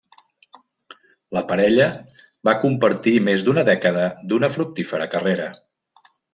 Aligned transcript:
La 1.37 1.43
parella 1.51 1.85
va 2.49 2.57
compartir 2.65 3.15
més 3.29 3.45
d'una 3.49 3.67
dècada 3.71 4.09
d'una 4.33 4.53
fructífera 4.59 5.11
carrera. 5.17 5.51